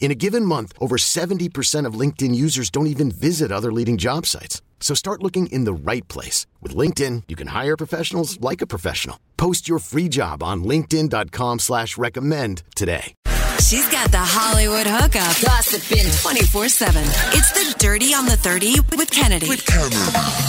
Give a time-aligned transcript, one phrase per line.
[0.00, 4.24] In a given month, over 70% of LinkedIn users don't even visit other leading job
[4.24, 4.62] sites.
[4.80, 6.46] So start looking in the right place.
[6.62, 9.18] With LinkedIn, you can hire professionals like a professional.
[9.36, 13.12] Post your free job on linkedin.com slash recommend today.
[13.60, 15.36] She's got the Hollywood hookup.
[15.42, 17.02] Gossiping 24-7.
[17.36, 19.48] It's the Dirty on the 30 with Kennedy.
[19.48, 19.96] With Kennedy.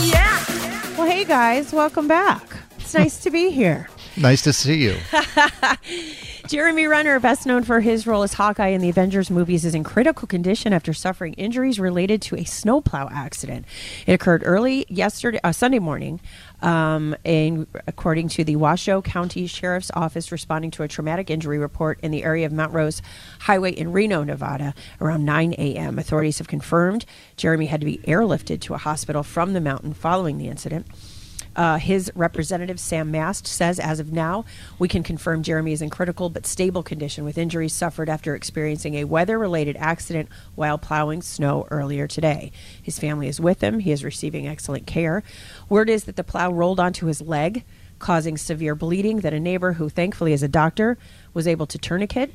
[0.08, 0.46] Yeah.
[0.96, 2.44] Well, hey guys, welcome back.
[2.78, 3.90] It's nice to be here.
[4.20, 4.98] Nice to see you.
[6.48, 9.84] Jeremy Renner, best known for his role as Hawkeye in the Avengers movies, is in
[9.84, 13.66] critical condition after suffering injuries related to a snowplow accident.
[14.08, 16.20] It occurred early yesterday, uh, Sunday morning,
[16.62, 17.16] um,
[17.88, 22.24] according to the Washoe County Sheriff's Office, responding to a traumatic injury report in the
[22.24, 23.02] area of Mount Rose
[23.42, 25.98] Highway in Reno, Nevada, around 9 a.m.
[25.98, 27.06] Authorities have confirmed
[27.38, 30.88] Jeremy had to be airlifted to a hospital from the mountain following the incident.
[31.56, 34.46] Uh, his representative, Sam Mast, says as of now,
[34.78, 38.96] we can confirm Jeremy is in critical but stable condition with injuries suffered after experiencing
[38.96, 42.52] a weather related accident while plowing snow earlier today.
[42.82, 43.80] His family is with him.
[43.80, 45.24] He is receiving excellent care.
[45.68, 47.64] Word is that the plow rolled onto his leg,
[47.98, 50.98] causing severe bleeding, that a neighbor, who thankfully is a doctor,
[51.34, 52.32] was able to tourniquet.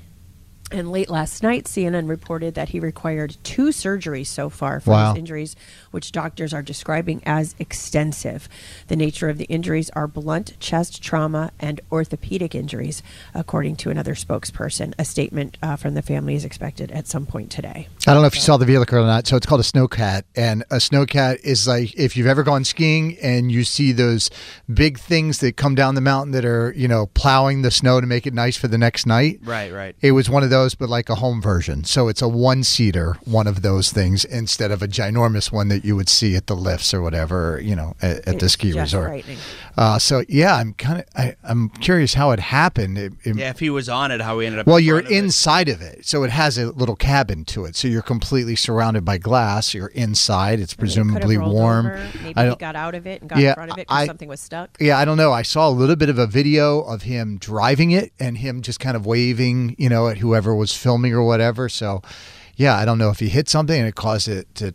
[0.75, 5.13] And late last night, CNN reported that he required two surgeries so far for Wow.
[5.13, 5.55] his injuries,
[5.93, 8.49] which doctors are describing as extensive.
[8.89, 13.05] The nature of the injuries are blunt chest trauma and orthopedic injuries,
[13.35, 14.95] according to another spokesperson.
[14.99, 17.87] A statement uh, from the family is expected at some point today.
[18.09, 19.29] I don't know if you saw the vehicle or not.
[19.29, 23.17] So it's called a snowcat, and a snowcat is like if you've ever gone skiing
[23.23, 24.29] and you see those
[24.73, 28.09] big things that come down the mountain that are you know plowing the snow to
[28.09, 29.39] make it nice for the next night.
[29.45, 29.95] Right, right.
[30.01, 31.83] It was one of those, but like a home version.
[31.85, 35.85] So it's a one seater, one of those things, instead of a ginormous one that
[35.85, 38.95] you would see at the lifts or whatever, you know, at, at the ski just
[38.95, 39.25] resort.
[39.77, 42.97] Uh, so yeah, I'm kind of I'm curious how it happened.
[42.97, 44.67] It- it- Yeah, if he was on it, how he ended up.
[44.69, 45.25] Well, in you're front of it.
[45.25, 47.75] inside of it, so it has a little cabin to it.
[47.75, 49.75] So you're completely surrounded by glass.
[49.75, 50.61] You're inside.
[50.61, 51.87] It's It could have presumably rolled warm.
[51.87, 51.97] over.
[52.23, 54.07] Maybe I he don't- got out of it and got in front of it because
[54.07, 54.77] something was stuck.
[54.81, 55.33] Yeah, I don't know.
[55.33, 58.79] I saw a little bit of a video of him driving it and him just
[58.79, 61.69] kind of waving, you know, at whoever was filming or whatever.
[61.69, 62.03] So,
[62.57, 64.75] yeah, I don't know if he hit something and it caused it to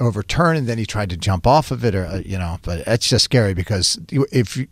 [0.00, 2.80] overturn and then he tried to jump off of it or uh, you know, but
[2.88, 4.66] it's just scary because if you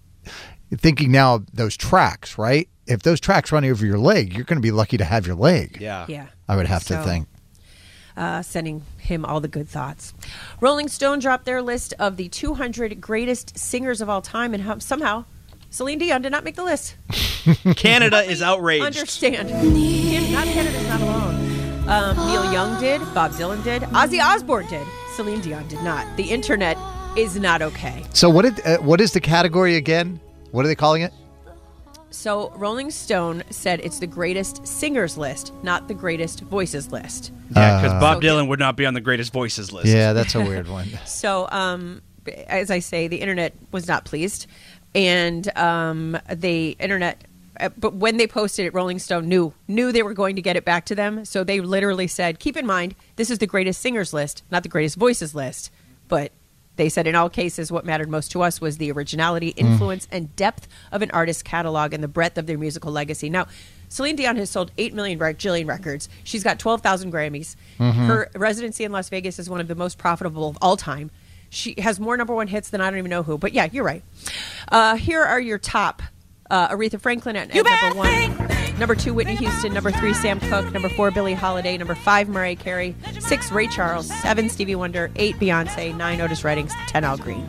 [0.77, 2.69] thinking now those tracks, right?
[2.89, 5.37] If those tracks run over your leg, you're going to be lucky to have your
[5.37, 5.79] leg.
[5.81, 6.07] Yeah.
[6.09, 6.27] Yeah.
[6.49, 7.29] I would have to So- think.
[8.17, 10.15] uh, sending him all the good thoughts.
[10.61, 14.79] Rolling Stone dropped their list of the 200 greatest singers of all time, and how,
[14.79, 15.25] somehow
[15.71, 16.97] Celine Dion did not make the list.
[17.77, 18.85] Canada is outraged.
[18.85, 19.49] Understand?
[19.49, 21.89] Can- not Canada's not alone.
[21.89, 26.17] Um, Neil Young did, Bob Dylan did, Ozzy Osbourne did, Celine Dion did not.
[26.17, 26.77] The internet
[27.17, 28.05] is not okay.
[28.13, 30.19] So what did uh, what is the category again?
[30.51, 31.13] What are they calling it?
[32.11, 37.31] So Rolling Stone said it's the greatest singers list, not the greatest voices list.
[37.55, 39.87] Yeah, because Bob So- Dylan would not be on the greatest voices list.
[39.87, 40.89] Yeah, that's a weird one.
[41.05, 42.03] So, um,
[42.49, 44.47] as I say, the internet was not pleased,
[44.97, 47.23] and um, the internet.
[47.61, 50.57] uh, But when they posted it, Rolling Stone knew knew they were going to get
[50.57, 51.25] it back to them.
[51.25, 54.69] So they literally said, "Keep in mind, this is the greatest singers list, not the
[54.69, 55.71] greatest voices list."
[56.09, 56.33] But
[56.77, 60.35] they said in all cases, what mattered most to us was the originality, influence, and
[60.37, 63.31] depth of an artist's catalog and the breadth of their musical legacy.
[63.31, 63.47] Now,
[63.89, 66.09] Celine Dion has sold 8 million Jillian records.
[66.23, 67.57] She's got 12,000 Grammys.
[67.79, 71.11] Her residency in Las Vegas is one of the most profitable of all time.
[71.51, 73.39] She has more number one hits than I don't even know who.
[73.39, 74.03] But yeah, you're right.
[74.69, 76.03] Uh, here are your top
[76.51, 78.49] uh, Aretha Franklin at, at number one.
[78.79, 79.73] Number two, Whitney Houston.
[79.73, 80.71] Number three, Sam Cooke.
[80.71, 81.79] Number four, Billie Holiday.
[81.79, 82.95] Number five, Mariah Carey.
[83.21, 84.07] Six, Ray Charles.
[84.21, 85.11] Seven, Stevie Wonder.
[85.17, 85.97] Eight, Beyonce.
[85.97, 86.69] Nine, Otis Redding.
[86.89, 87.49] Ten, Al Green.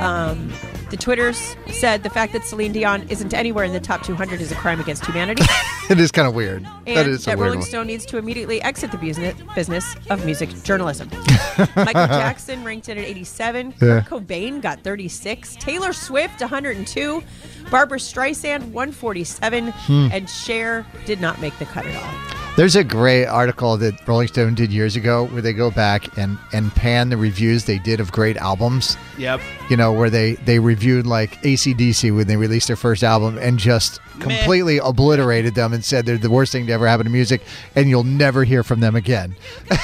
[0.00, 0.52] Um,
[0.90, 4.50] The Twitters said the fact that Celine Dion isn't anywhere in the top 200 is
[4.50, 5.44] a crime against humanity,
[5.90, 6.66] It is kind of weird.
[6.86, 7.68] and that is a that weird Rolling one.
[7.68, 11.08] Stone needs to immediately exit the business business of music journalism.
[11.76, 13.74] Michael Jackson ranked it at 87.
[13.82, 14.00] Yeah.
[14.02, 15.56] Kurt Cobain got 36.
[15.56, 17.22] Taylor Swift 102.
[17.70, 19.68] Barbra Streisand 147.
[19.72, 20.08] Hmm.
[20.12, 22.37] And Cher did not make the cut at all.
[22.58, 26.36] There's a great article that Rolling Stone did years ago where they go back and,
[26.52, 28.96] and pan the reviews they did of great albums.
[29.16, 29.40] Yep.
[29.70, 33.60] You know, where they, they reviewed like AC/DC when they released their first album and
[33.60, 37.42] just completely obliterated them and said they're the worst thing to ever happen to music
[37.76, 39.36] and you'll never hear from them again.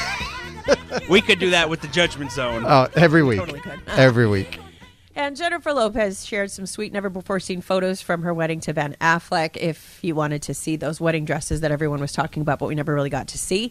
[1.11, 2.65] We could do that with the Judgment Zone.
[2.67, 3.39] Oh, every week.
[3.39, 3.81] Totally could.
[3.87, 4.59] Every week.
[5.17, 8.97] And Jennifer Lopez shared some sweet, never before seen photos from her wedding to Ben
[9.01, 9.57] Affleck.
[9.57, 12.75] If you wanted to see those wedding dresses that everyone was talking about, but we
[12.75, 13.71] never really got to see,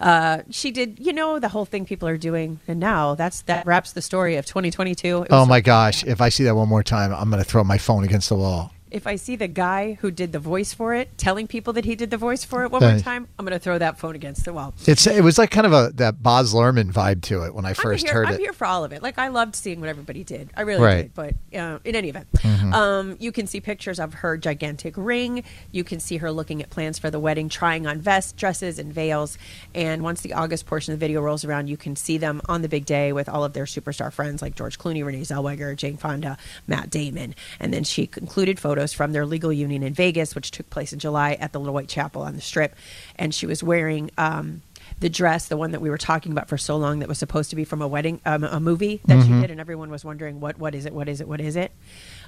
[0.00, 0.98] uh, she did.
[0.98, 4.36] You know the whole thing people are doing, and now that's that wraps the story
[4.36, 5.06] of 2022.
[5.08, 6.04] It was Oh so- my gosh.
[6.04, 8.36] If I see that one more time, I'm going to throw my phone against the
[8.36, 8.72] wall.
[8.90, 11.94] If I see the guy who did the voice for it telling people that he
[11.94, 14.44] did the voice for it one more time, I'm going to throw that phone against
[14.44, 14.74] the wall.
[14.86, 17.74] It's It was like kind of a that Baz Luhrmann vibe to it when I
[17.74, 18.40] first here, heard I'm it.
[18.40, 19.02] here for all of it.
[19.02, 20.50] Like I loved seeing what everybody did.
[20.56, 21.10] I really Right.
[21.12, 21.22] Mm-hmm.
[21.22, 21.36] did.
[21.52, 22.26] But uh, in any event,
[22.74, 25.44] um, you can see pictures of her gigantic ring.
[25.72, 28.92] You can see her looking at plans for the wedding, trying on vests, dresses, and
[28.92, 29.36] veils.
[29.74, 32.62] And once the August portion of the video rolls around, you can see them on
[32.62, 35.96] the big day with all of their superstar friends like George Clooney, Renee Zellweger, Jane
[35.96, 37.34] Fonda, Matt Damon.
[37.60, 40.98] And then she concluded photos from their legal union in Vegas, which took place in
[40.98, 42.74] July at the Little White Chapel on the Strip.
[43.16, 44.10] And she was wearing.
[44.18, 44.62] Um,
[45.00, 47.50] the dress, the one that we were talking about for so long, that was supposed
[47.50, 50.40] to be from a wedding, um, a movie that she did, and everyone was wondering
[50.40, 51.72] what, what is it, what is it, what is it?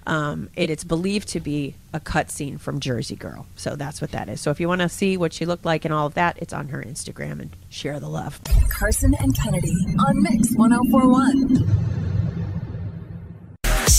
[0.06, 4.12] Um, it it's believed to be a cut scene from Jersey Girl, so that's what
[4.12, 4.40] that is.
[4.40, 6.52] So if you want to see what she looked like and all of that, it's
[6.52, 8.40] on her Instagram and share the love.
[8.70, 12.09] Carson and Kennedy on Mix 1041.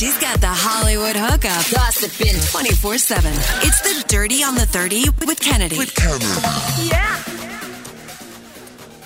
[0.02, 1.62] She's got the Hollywood hookup.
[1.70, 3.32] Gossiping 24 7.
[3.62, 5.78] It's the Dirty on the 30 with Kennedy.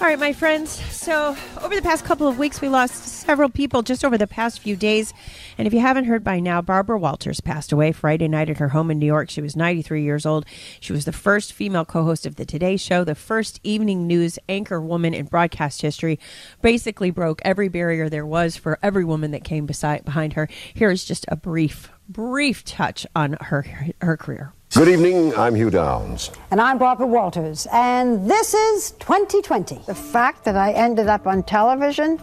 [0.06, 0.70] All right, my friends.
[0.94, 4.60] So, over the past couple of weeks, we lost several people just over the past
[4.60, 5.16] few days.
[5.58, 8.70] And if you haven't heard by now, Barbara Walters passed away Friday night at her
[8.70, 9.32] home in New York.
[9.32, 10.46] She was 93 years old.
[10.80, 14.38] She was the first female co host of The Today Show, the first evening news
[14.48, 16.20] anchor woman in broadcast history.
[16.62, 20.48] Basically, broke every barrier there was for every woman that came beside, behind her.
[20.76, 23.66] Here is just a brief, brief touch on her,
[24.02, 24.54] her career.
[24.76, 26.32] Good evening, I'm Hugh Downs.
[26.52, 29.80] And I'm Barbara Walters, and this is 2020.
[29.86, 32.20] The fact that I ended up on television,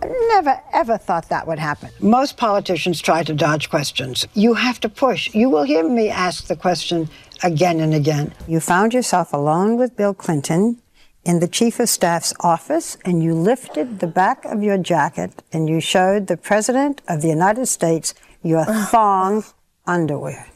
[0.00, 1.90] I never ever thought that would happen.
[2.00, 4.26] Most politicians try to dodge questions.
[4.32, 5.34] You have to push.
[5.34, 7.10] You will hear me ask the question
[7.42, 8.32] again and again.
[8.48, 10.80] You found yourself alone with Bill Clinton
[11.26, 15.68] in the chief of staff's office, and you lifted the back of your jacket and
[15.68, 19.44] you showed the president of the United States your thong
[19.86, 20.46] underwear.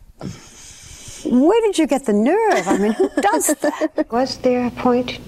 [1.25, 2.69] Where did you get the nerve?
[2.69, 4.07] I mean, who does that?
[4.11, 5.19] Was there a point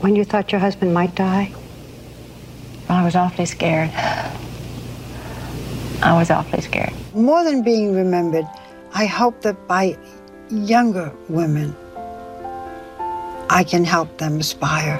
[0.00, 1.52] when you thought your husband might die?
[2.88, 3.90] I was awfully scared.
[6.02, 6.92] I was awfully scared.
[7.14, 8.46] More than being remembered,
[8.94, 9.96] I hope that by
[10.50, 11.76] younger women,
[13.48, 14.98] I can help them aspire.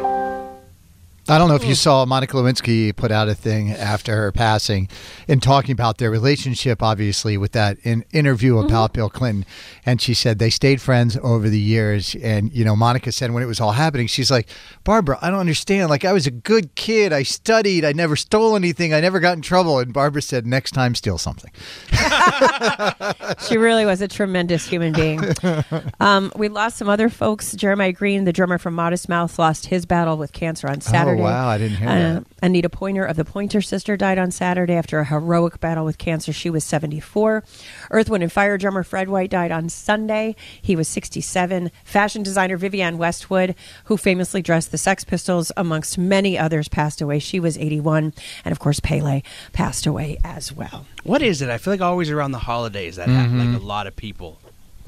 [1.30, 4.88] I don't know if you saw Monica Lewinsky put out a thing after her passing
[5.28, 9.46] and talking about their relationship, obviously, with that in, interview about Bill Clinton.
[9.86, 12.16] And she said they stayed friends over the years.
[12.16, 14.48] And, you know, Monica said when it was all happening, she's like,
[14.82, 15.88] Barbara, I don't understand.
[15.88, 17.12] Like, I was a good kid.
[17.12, 17.84] I studied.
[17.84, 18.92] I never stole anything.
[18.92, 19.78] I never got in trouble.
[19.78, 21.52] And Barbara said, next time, steal something.
[23.48, 25.20] she really was a tremendous human being.
[26.00, 27.52] Um, we lost some other folks.
[27.52, 31.19] Jeremiah Green, the drummer from Modest Mouth, lost his battle with cancer on Saturday.
[31.19, 31.48] Oh, wow.
[31.48, 32.24] I didn't hear Uh, that.
[32.42, 36.32] Anita Pointer of the Pointer Sister died on Saturday after a heroic battle with cancer.
[36.32, 37.44] She was 74.
[37.90, 40.36] Earth, Wind, and Fire drummer Fred White died on Sunday.
[40.60, 41.70] He was 67.
[41.84, 47.18] Fashion designer Vivienne Westwood, who famously dressed the Sex Pistols, amongst many others, passed away.
[47.18, 48.12] She was 81.
[48.44, 49.22] And of course, Pele
[49.52, 50.86] passed away as well.
[51.04, 51.48] What is it?
[51.50, 53.52] I feel like always around the holidays that happen.
[53.52, 54.38] Like a lot of people.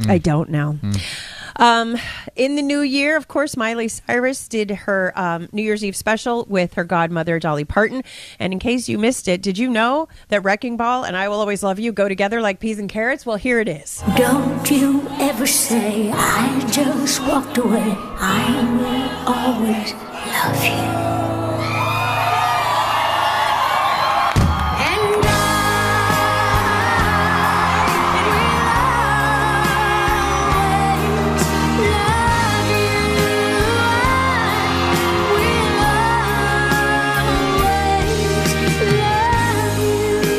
[0.08, 0.78] I don't know.
[1.56, 1.98] Um,
[2.34, 6.46] in the new year, of course, Miley Cyrus did her um, New Year's Eve special
[6.48, 8.02] with her godmother, Dolly Parton.
[8.38, 11.40] And in case you missed it, did you know that Wrecking Ball and I Will
[11.40, 13.26] Always Love You go together like peas and carrots?
[13.26, 14.02] Well, here it is.
[14.16, 17.94] Don't you ever say I just walked away.
[17.96, 21.01] I will always love you.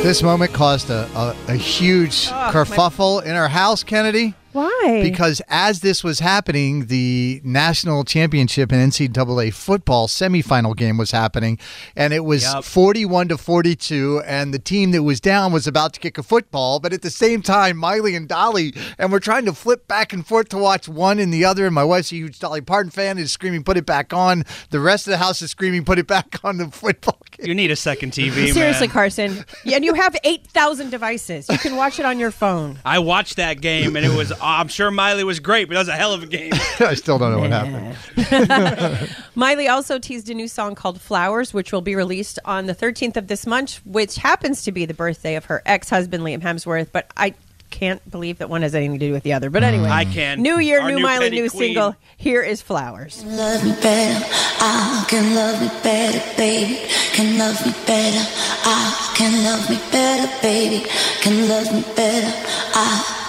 [0.04, 4.34] This moment caused a, a, a huge Oh, my- kerfuffle in our house, Kennedy.
[4.52, 5.00] Why?
[5.02, 11.58] Because as this was happening, the national championship and NCAA football semifinal game was happening,
[11.96, 12.64] and it was Yep.
[12.66, 16.80] 41 to 42, and the team that was down was about to kick a football,
[16.80, 20.28] but at the same time, Miley and Dolly, and we're trying to flip back and
[20.28, 23.18] forth to watch one and the other, and my wife's a huge Dolly Parton fan,
[23.18, 24.44] is screaming, put it back on.
[24.70, 27.23] The rest of the house is screaming, put it back on the football game.
[27.44, 28.94] You need a second TV, Seriously, man.
[28.94, 29.46] Carson.
[29.66, 31.50] Yeah, and you have 8,000 devices.
[31.50, 32.80] You can watch it on your phone.
[32.86, 34.32] I watched that game and it was.
[34.42, 36.54] I'm sure Miley was great, but that was a hell of a game.
[36.80, 39.10] I still don't know what happened.
[39.36, 43.18] Miley also teased a new song called Flowers, which will be released on the 13th
[43.18, 46.90] of this month, which happens to be the birthday of her ex husband, Liam Hemsworth.
[46.92, 47.34] But I
[47.74, 49.50] can't believe that one has anything to do with the other.
[49.50, 50.42] But anyway, I can.
[50.42, 51.74] New year, Our new, new Miley, new queen.
[51.74, 51.96] single.
[52.18, 53.24] Here is Flowers.
[53.26, 54.26] Love me better,
[54.62, 56.80] I can love me better, baby.
[57.14, 58.24] Can love me better,
[58.66, 60.86] I can love me better, baby.
[61.22, 62.32] Can love me better,
[62.76, 63.20] I.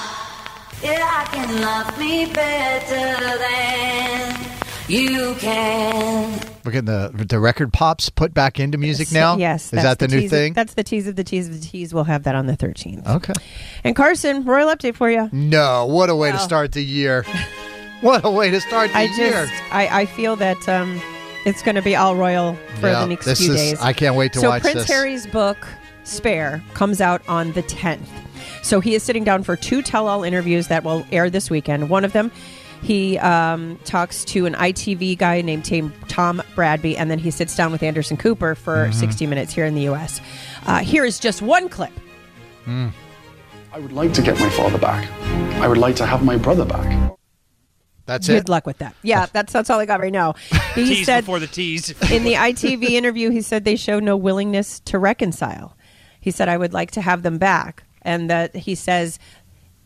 [0.82, 4.46] Yeah, I can love me better than
[4.88, 6.53] you can.
[6.64, 9.37] We're getting the the record pops put back into music now.
[9.37, 9.64] Yes.
[9.73, 10.52] is that the, new tease of- thing?
[10.54, 11.92] that's the tease of the tease of the tease.
[11.92, 13.06] We'll have that on the 13th.
[13.06, 13.33] okay.
[13.85, 15.28] And Carson, royal update for you.
[15.33, 17.25] No, what a way to start the year.
[18.00, 19.30] What a way to start the I year.
[19.47, 21.00] just, I, I feel that um,
[21.47, 23.80] it's going to be all royal for Yeah, the next this few is- days.
[23.80, 24.73] I can't wait to watch this.
[24.73, 24.88] so watch Prince this.
[24.94, 25.56] Harry's book
[26.02, 28.04] Spare comes out on the 10th.
[28.62, 31.88] So he is sitting down for two tell-all interviews that will air this weekend.
[31.88, 32.30] One of them,
[32.84, 35.64] he um, talks to an ITV guy named
[36.08, 38.92] Tom Bradby, and then he sits down with Anderson Cooper for Mm-hmm.
[39.00, 40.20] 60 minutes here in the U.S.
[40.66, 41.92] Uh, here is just one clip.
[42.66, 45.10] I would like to get my father back.
[45.60, 47.12] I would like to have my brother back.
[48.06, 48.40] That's Good it.
[48.40, 48.94] Good luck with that.
[49.02, 50.34] Yeah, that's that's all I got right now.
[50.74, 51.90] He tease said before the tease.
[52.10, 55.76] in the ITV interview, he said they show no willingness to reconcile.
[56.20, 57.84] He said, I would like to have them back.
[58.02, 59.18] And that he says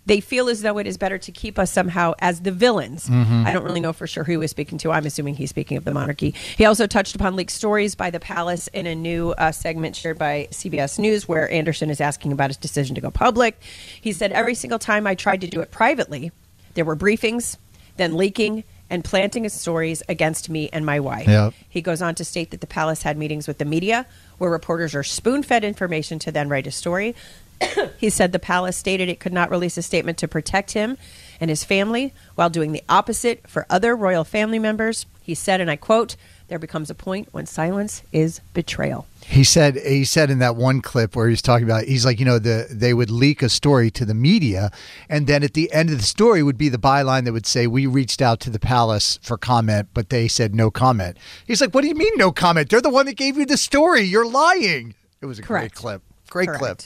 [0.09, 3.09] they feel as though it is better to keep us somehow as the villains.
[3.11, 4.91] I don't really know for sure who he was speaking to.
[4.91, 6.35] I'm assuming he's speaking of the monarchy.
[6.57, 10.19] He also touched upon leaked stories by the palace in a new uh, segment shared
[10.19, 13.61] by CBS News where Anderson is asking about his decision to go public.
[14.01, 16.33] He said, Every single time I tried to do it privately,
[16.73, 17.59] there were briefings,
[17.99, 21.29] then leaking, and planting of stories against me and my wife.
[21.29, 21.53] Yep.
[21.69, 24.07] He goes on to state that the palace had meetings with the media
[24.39, 27.15] where reporters are spoon fed information to then write a story.
[27.99, 30.97] he said the palace stated it could not release a statement to protect him
[31.41, 35.07] and his family while doing the opposite for other royal family members.
[35.23, 36.17] He said, and I quote,
[36.49, 39.07] there becomes a point when silence is betrayal.
[39.27, 42.25] He said he said in that one clip where he's talking about he's like you
[42.25, 44.71] know the they would leak a story to the media
[45.11, 47.67] and then at the end of the story would be the byline that would say
[47.67, 51.19] we reached out to the palace for comment but they said no comment.
[51.47, 52.71] He's like what do you mean no comment?
[52.71, 54.03] They're the one that gave you the story.
[54.03, 54.95] You're lying.
[55.21, 55.75] It was a Correct.
[55.75, 56.03] great clip.
[56.31, 56.61] Great Correct.
[56.61, 56.83] clip.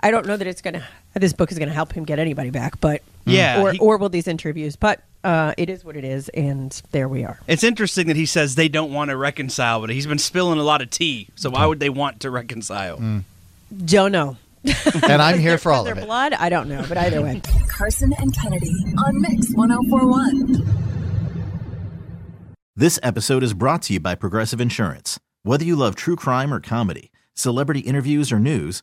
[0.00, 2.80] I don't know that it's gonna this book is gonna help him get anybody back,
[2.80, 4.76] but Yeah, or he- or will these interviews?
[4.76, 7.38] But uh, it is what it is, and there we are.
[7.48, 10.62] It's interesting that he says they don't want to reconcile, but he's been spilling a
[10.62, 11.28] lot of tea.
[11.34, 13.22] So why would they want to reconcile?
[13.84, 14.36] Don't know.
[15.02, 16.04] And I'm here for all Their of it.
[16.06, 17.40] blood, I don't know, but either way.
[17.68, 20.66] Carson and Kennedy on Mix 1041.
[22.76, 25.18] This episode is brought to you by Progressive Insurance.
[25.42, 28.82] Whether you love true crime or comedy, celebrity interviews or news,